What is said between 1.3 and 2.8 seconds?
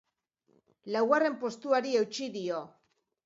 postuari eutsi dio.